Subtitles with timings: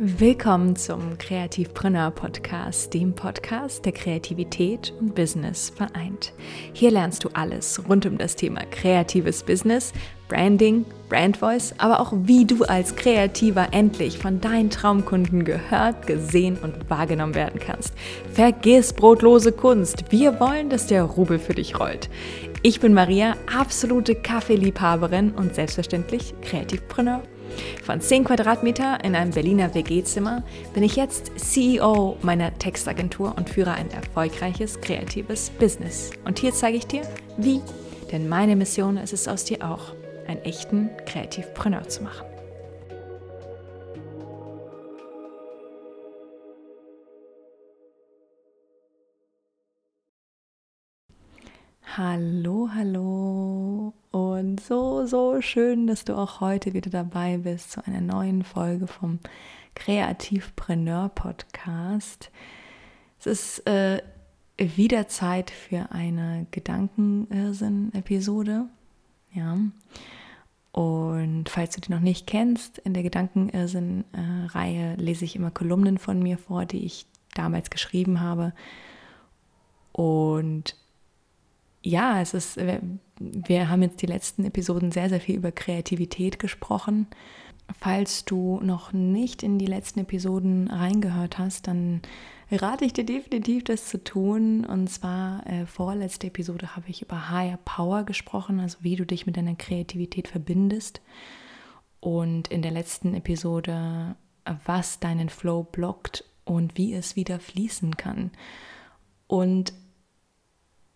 [0.00, 6.34] Willkommen zum Kreativpreneur Podcast, dem Podcast, der Kreativität und Business vereint.
[6.72, 9.92] Hier lernst du alles rund um das Thema kreatives Business,
[10.28, 16.58] Branding, Brand Voice, aber auch wie du als Kreativer endlich von deinen Traumkunden gehört, gesehen
[16.62, 17.92] und wahrgenommen werden kannst.
[18.32, 20.12] Vergiss brotlose Kunst.
[20.12, 22.08] Wir wollen, dass der Rubel für dich rollt.
[22.62, 27.24] Ich bin Maria, absolute Kaffeeliebhaberin und selbstverständlich Kreativpreneur.
[27.84, 30.42] Von 10 Quadratmeter in einem Berliner WG-Zimmer
[30.74, 36.10] bin ich jetzt CEO meiner Textagentur und führe ein erfolgreiches kreatives Business.
[36.24, 37.02] Und hier zeige ich dir,
[37.36, 37.60] wie.
[38.12, 39.94] Denn meine Mission ist es aus dir auch,
[40.26, 42.26] einen echten Kreativpreneur zu machen.
[51.96, 53.92] Hallo, hallo
[54.38, 58.86] und so, so schön, dass du auch heute wieder dabei bist zu einer neuen Folge
[58.86, 59.18] vom
[59.74, 62.30] Kreativpreneur Podcast.
[63.18, 64.00] Es ist äh,
[64.56, 68.66] wieder Zeit für eine Gedankenirrsinn-Episode.
[69.32, 69.58] Ja.
[70.70, 76.22] Und falls du die noch nicht kennst, in der Gedankenirrsinn-Reihe lese ich immer Kolumnen von
[76.22, 78.52] mir vor, die ich damals geschrieben habe.
[79.90, 80.76] Und
[81.82, 82.56] ja, es ist,
[83.18, 87.06] wir haben jetzt die letzten Episoden sehr, sehr viel über Kreativität gesprochen.
[87.78, 92.00] Falls du noch nicht in die letzten Episoden reingehört hast, dann
[92.50, 94.64] rate ich dir definitiv, das zu tun.
[94.64, 99.26] Und zwar äh, vorletzte Episode habe ich über Higher Power gesprochen, also wie du dich
[99.26, 101.02] mit deiner Kreativität verbindest.
[102.00, 104.16] Und in der letzten Episode,
[104.64, 108.30] was deinen Flow blockt und wie es wieder fließen kann.
[109.26, 109.74] Und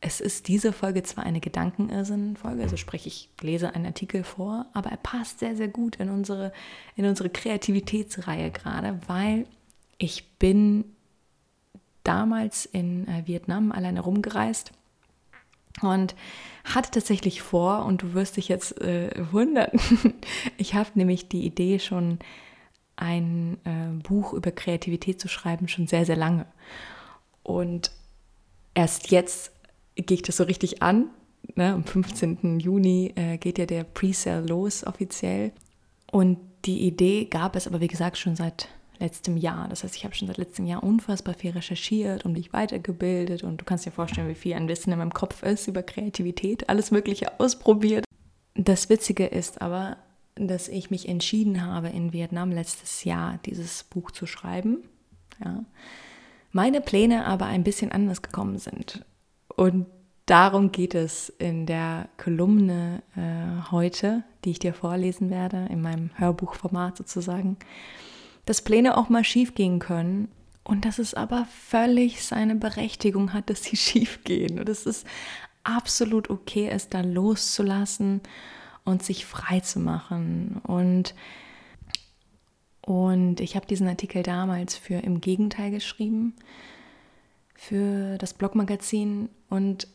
[0.00, 4.90] es ist diese Folge zwar eine Gedankenirrsinn-Folge, also sprich, ich lese einen Artikel vor, aber
[4.90, 6.52] er passt sehr, sehr gut in unsere,
[6.96, 9.46] in unsere Kreativitätsreihe gerade, weil
[9.98, 10.84] ich bin
[12.02, 14.72] damals in äh, Vietnam alleine rumgereist
[15.82, 16.14] und
[16.64, 19.70] hatte tatsächlich vor, und du wirst dich jetzt äh, wundern,
[20.56, 22.18] ich habe nämlich die Idee schon,
[22.96, 26.44] ein äh, Buch über Kreativität zu schreiben, schon sehr, sehr lange.
[27.42, 27.92] Und
[28.74, 29.52] erst jetzt
[30.02, 31.06] gehe ich das so richtig an.
[31.54, 31.72] Ne?
[31.72, 32.60] Am 15.
[32.60, 35.52] Juni äh, geht ja der Pre-Sale los offiziell.
[36.10, 38.68] Und die Idee gab es aber, wie gesagt, schon seit
[38.98, 39.68] letztem Jahr.
[39.68, 43.42] Das heißt, ich habe schon seit letztem Jahr unfassbar viel recherchiert und mich weitergebildet.
[43.42, 46.68] Und du kannst dir vorstellen, wie viel an Wissen in meinem Kopf ist über Kreativität,
[46.68, 48.04] alles Mögliche ausprobiert.
[48.54, 49.96] Das Witzige ist aber,
[50.34, 54.78] dass ich mich entschieden habe, in Vietnam letztes Jahr dieses Buch zu schreiben.
[55.42, 55.64] Ja.
[56.52, 59.04] Meine Pläne aber ein bisschen anders gekommen sind.
[59.60, 59.88] Und
[60.24, 66.08] darum geht es in der Kolumne äh, heute, die ich dir vorlesen werde, in meinem
[66.14, 67.58] Hörbuchformat sozusagen,
[68.46, 70.28] dass Pläne auch mal schief gehen können
[70.64, 75.04] und dass es aber völlig seine Berechtigung hat, dass sie schief gehen und dass es
[75.62, 78.22] absolut okay ist, da loszulassen
[78.86, 80.62] und sich frei zu machen.
[80.62, 81.14] Und,
[82.80, 86.34] und ich habe diesen Artikel damals für Im Gegenteil geschrieben
[87.60, 89.86] für das Blogmagazin und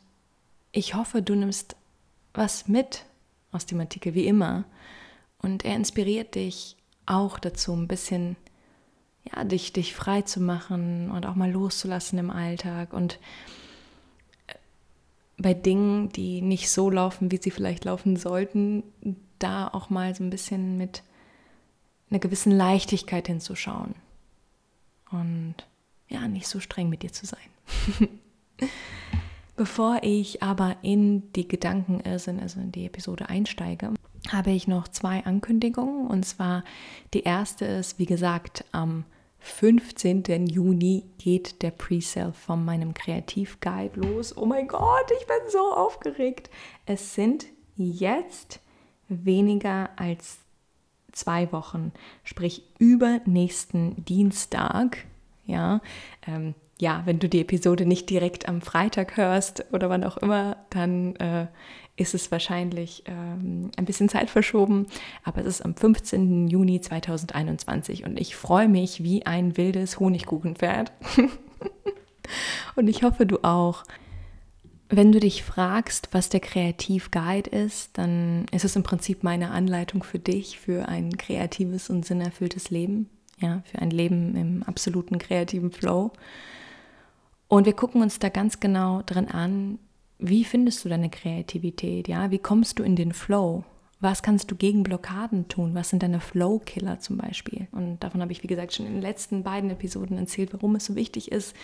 [0.72, 1.76] ich hoffe, du nimmst
[2.31, 3.06] was mit
[3.52, 4.66] aus dem Artikel, wie immer.
[5.40, 6.78] Und er inspiriert dich
[7.08, 8.36] auch dazu, ein bisschen,
[9.24, 13.20] ja, dich, dich frei zu machen und auch mal loszulassen im Alltag und
[14.46, 14.53] äh,
[15.40, 18.84] bei Dingen, die nicht so laufen, wie sie vielleicht laufen sollten,
[19.40, 21.02] da auch mal so ein bisschen mit
[22.12, 23.96] einer gewissen Leichtigkeit hinzuschauen.
[25.09, 25.66] Und
[26.08, 28.10] ja, nicht so streng mit dir zu sein.
[29.56, 33.94] Bevor ich aber in die Gedankenirrsinn, also in die Episode einsteige,
[34.30, 36.08] habe ich noch zwei Ankündigungen.
[36.08, 36.64] Und zwar
[37.14, 39.06] die erste ist, wie gesagt, am
[39.40, 40.48] 15.
[40.48, 44.36] Juni geht der Presale von meinem Kreativguide los.
[44.36, 46.50] Oh mein Gott, ich bin so aufgeregt.
[46.86, 47.46] Es sind
[47.76, 48.60] jetzt
[49.08, 50.40] weniger als
[51.12, 51.92] zwei Wochen,
[52.24, 55.06] sprich übernächsten Dienstag.
[55.46, 55.82] Ja,
[56.28, 60.58] ähm, ja, wenn du die Episode nicht direkt am Freitag hörst oder wann auch immer,
[60.70, 61.47] dann äh,
[61.96, 64.88] ist es wahrscheinlich ähm, ein bisschen Zeit verschoben.
[65.24, 66.47] Aber es ist am 15.
[66.47, 70.92] Juni 2021 und ich freue mich wie ein wildes Honigkuchenpferd.
[72.76, 73.84] und ich hoffe, du auch.
[74.88, 80.03] Wenn du dich fragst, was der Kreativguide ist, dann ist es im Prinzip meine Anleitung
[80.03, 83.09] für dich für ein kreatives und sinnerfülltes Leben.
[83.40, 86.11] Ja, für ein Leben im absoluten kreativen Flow.
[87.47, 89.79] Und wir gucken uns da ganz genau drin an,
[90.17, 92.32] wie findest du deine Kreativität, ja?
[92.32, 93.64] Wie kommst du in den Flow?
[93.99, 95.73] Was kannst du gegen Blockaden tun?
[95.73, 97.67] Was sind deine Flow-Killer zum Beispiel?
[97.72, 100.85] Und davon habe ich, wie gesagt, schon in den letzten beiden Episoden erzählt, warum es
[100.85, 101.55] so wichtig ist,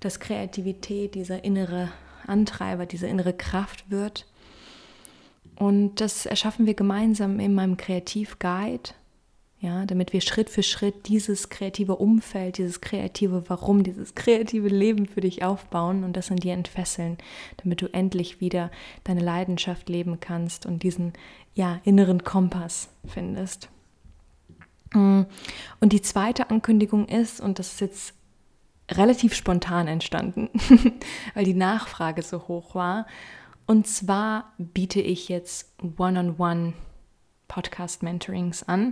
[0.00, 1.90] dass Kreativität dieser innere
[2.26, 4.26] Antreiber, diese innere Kraft wird.
[5.56, 8.90] Und das erschaffen wir gemeinsam in meinem Kreativ-Guide,
[9.60, 15.04] ja, damit wir Schritt für Schritt dieses kreative Umfeld, dieses kreative Warum, dieses kreative Leben
[15.04, 17.18] für dich aufbauen und das in dir entfesseln,
[17.58, 18.70] damit du endlich wieder
[19.04, 21.12] deine Leidenschaft leben kannst und diesen
[21.54, 23.68] ja, inneren Kompass findest.
[24.94, 25.22] Mm.
[25.80, 28.14] Und die zweite Ankündigung ist, und das ist jetzt
[28.90, 30.48] relativ spontan entstanden,
[31.34, 33.06] weil die Nachfrage so hoch war,
[33.66, 36.72] und zwar biete ich jetzt One-on-One
[37.46, 38.90] Podcast-Mentorings an.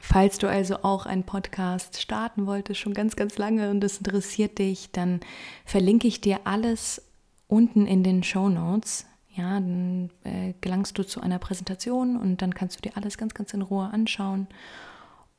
[0.00, 4.58] Falls du also auch einen Podcast starten wolltest, schon ganz, ganz lange und das interessiert
[4.58, 5.20] dich, dann
[5.66, 7.02] verlinke ich dir alles
[7.48, 9.06] unten in den Show Notes.
[9.32, 13.34] Ja, dann äh, gelangst du zu einer Präsentation und dann kannst du dir alles ganz,
[13.34, 14.48] ganz in Ruhe anschauen.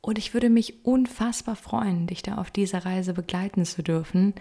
[0.00, 4.34] Und ich würde mich unfassbar freuen, dich da auf dieser Reise begleiten zu dürfen.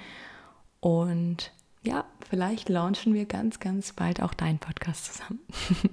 [0.80, 1.52] Und
[1.84, 5.40] ja, vielleicht launchen wir ganz, ganz bald auch deinen Podcast zusammen.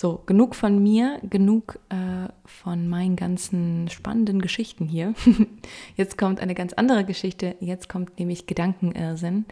[0.00, 5.12] So, genug von mir, genug äh, von meinen ganzen spannenden Geschichten hier.
[5.96, 7.56] Jetzt kommt eine ganz andere Geschichte.
[7.58, 9.44] Jetzt kommt nämlich Gedankenirrsinn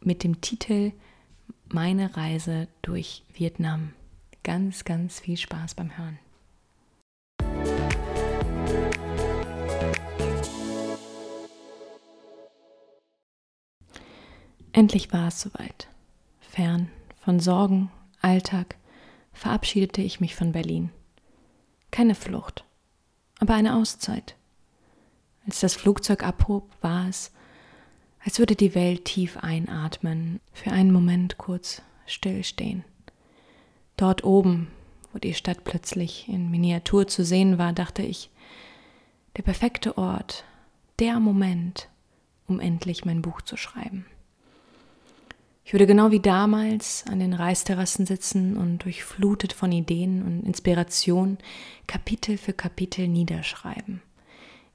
[0.00, 0.90] mit dem Titel
[1.72, 3.92] Meine Reise durch Vietnam.
[4.42, 6.18] Ganz, ganz viel Spaß beim Hören.
[14.72, 15.86] Endlich war es soweit.
[16.40, 16.90] Fern
[17.20, 18.74] von Sorgen, Alltag,
[19.32, 20.90] verabschiedete ich mich von Berlin.
[21.90, 22.64] Keine Flucht,
[23.38, 24.36] aber eine Auszeit.
[25.46, 27.32] Als das Flugzeug abhob, war es,
[28.24, 32.84] als würde die Welt tief einatmen, für einen Moment kurz stillstehen.
[33.96, 34.68] Dort oben,
[35.12, 38.30] wo die Stadt plötzlich in Miniatur zu sehen war, dachte ich,
[39.36, 40.44] der perfekte Ort,
[40.98, 41.88] der Moment,
[42.46, 44.06] um endlich mein Buch zu schreiben.
[45.68, 51.36] Ich würde genau wie damals an den Reisterrassen sitzen und durchflutet von Ideen und Inspiration
[51.86, 54.00] Kapitel für Kapitel niederschreiben.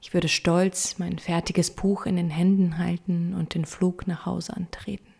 [0.00, 4.56] Ich würde stolz mein fertiges Buch in den Händen halten und den Flug nach Hause
[4.56, 5.12] antreten.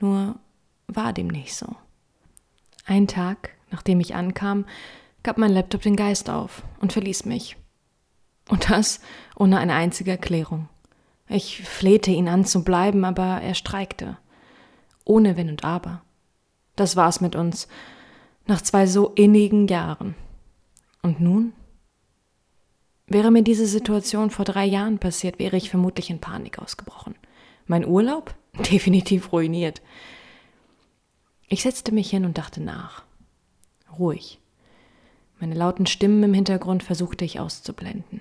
[0.00, 0.40] Nur
[0.88, 1.76] war dem nicht so.
[2.86, 4.66] Ein Tag, nachdem ich ankam,
[5.22, 7.56] gab mein Laptop den Geist auf und verließ mich.
[8.48, 8.98] Und das
[9.36, 10.68] ohne eine einzige Erklärung.
[11.28, 14.16] Ich flehte ihn an zu bleiben, aber er streikte
[15.06, 16.02] ohne Wenn und Aber.
[16.74, 17.68] Das war's mit uns,
[18.46, 20.14] nach zwei so innigen Jahren.
[21.00, 21.54] Und nun?
[23.06, 27.14] Wäre mir diese Situation vor drei Jahren passiert, wäre ich vermutlich in Panik ausgebrochen.
[27.66, 28.34] Mein Urlaub?
[28.72, 29.80] Definitiv ruiniert.
[31.48, 33.04] Ich setzte mich hin und dachte nach.
[33.98, 34.40] Ruhig.
[35.38, 38.20] Meine lauten Stimmen im Hintergrund versuchte ich auszublenden.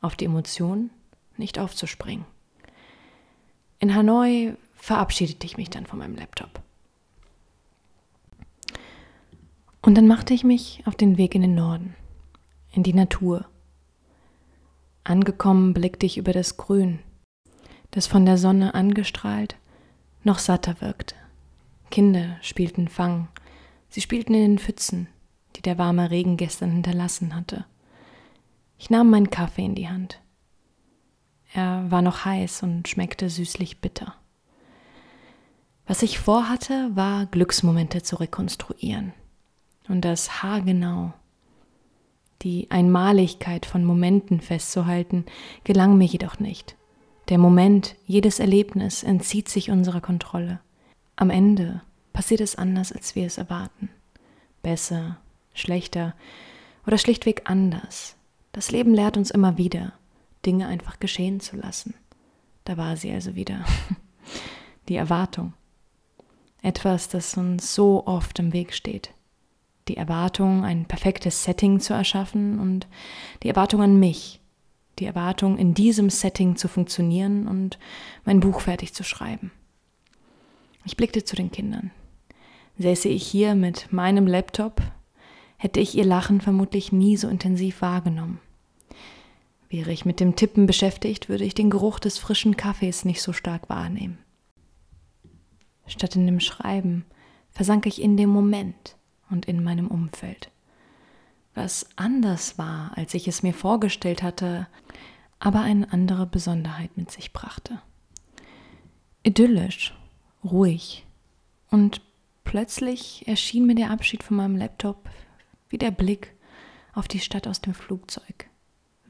[0.00, 0.90] Auf die Emotionen
[1.36, 2.24] nicht aufzuspringen.
[3.80, 6.62] In Hanoi verabschiedete ich mich dann von meinem Laptop.
[9.82, 11.94] Und dann machte ich mich auf den Weg in den Norden,
[12.72, 13.46] in die Natur.
[15.04, 16.98] Angekommen blickte ich über das Grün,
[17.90, 19.56] das von der Sonne angestrahlt
[20.24, 21.14] noch satter wirkte.
[21.90, 23.28] Kinder spielten Fang,
[23.88, 25.08] sie spielten in den Pfützen,
[25.56, 27.64] die der warme Regen gestern hinterlassen hatte.
[28.78, 30.20] Ich nahm meinen Kaffee in die Hand.
[31.52, 34.14] Er war noch heiß und schmeckte süßlich bitter.
[35.88, 39.14] Was ich vorhatte, war Glücksmomente zu rekonstruieren
[39.88, 41.14] und das haargenau.
[42.42, 45.24] Die Einmaligkeit von Momenten festzuhalten,
[45.64, 46.76] gelang mir jedoch nicht.
[47.30, 50.60] Der Moment, jedes Erlebnis entzieht sich unserer Kontrolle.
[51.16, 51.80] Am Ende
[52.12, 53.88] passiert es anders, als wir es erwarten.
[54.62, 55.16] Besser,
[55.54, 56.14] schlechter
[56.86, 58.14] oder schlichtweg anders.
[58.52, 59.94] Das Leben lehrt uns immer wieder,
[60.44, 61.94] Dinge einfach geschehen zu lassen.
[62.64, 63.64] Da war sie also wieder.
[64.88, 65.54] Die Erwartung.
[66.62, 69.10] Etwas, das uns so oft im Weg steht.
[69.88, 72.86] Die Erwartung, ein perfektes Setting zu erschaffen und
[73.42, 74.40] die Erwartung an mich,
[74.98, 77.78] die Erwartung, in diesem Setting zu funktionieren und
[78.24, 79.52] mein Buch fertig zu schreiben.
[80.84, 81.90] Ich blickte zu den Kindern.
[82.78, 84.82] Säße ich hier mit meinem Laptop,
[85.56, 88.40] hätte ich ihr Lachen vermutlich nie so intensiv wahrgenommen.
[89.68, 93.32] Wäre ich mit dem Tippen beschäftigt, würde ich den Geruch des frischen Kaffees nicht so
[93.32, 94.18] stark wahrnehmen.
[95.88, 97.04] Statt in dem Schreiben
[97.50, 98.96] versank ich in dem Moment
[99.30, 100.50] und in meinem Umfeld.
[101.54, 104.68] Was anders war, als ich es mir vorgestellt hatte,
[105.40, 107.80] aber eine andere Besonderheit mit sich brachte.
[109.22, 109.94] Idyllisch,
[110.44, 111.06] ruhig
[111.70, 112.00] und
[112.44, 115.08] plötzlich erschien mir der Abschied von meinem Laptop
[115.68, 116.34] wie der Blick
[116.94, 118.46] auf die Stadt aus dem Flugzeug.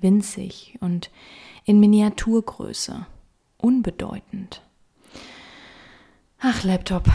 [0.00, 1.10] Winzig und
[1.64, 3.06] in Miniaturgröße,
[3.56, 4.62] unbedeutend.
[6.40, 7.10] Ach, Laptop,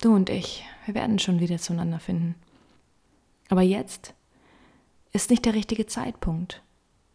[0.00, 2.34] du und ich, wir werden schon wieder zueinander finden.
[3.48, 4.12] Aber jetzt
[5.12, 6.62] ist nicht der richtige Zeitpunkt.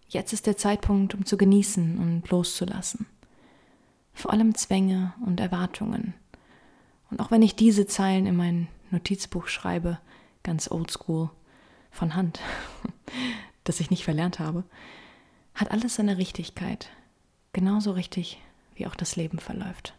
[0.08, 3.06] Jetzt ist der Zeitpunkt, um zu genießen und loszulassen.
[4.14, 6.14] Vor allem Zwänge und Erwartungen.
[7.12, 10.00] Und auch wenn ich diese Zeilen in mein Notizbuch schreibe,
[10.42, 11.32] ganz oldschool,
[11.92, 12.40] von Hand,
[13.66, 14.64] das ich nicht verlernt habe,
[15.54, 16.88] hat alles seine Richtigkeit.
[17.52, 18.42] Genauso richtig,
[18.76, 19.96] wie auch das Leben verläuft.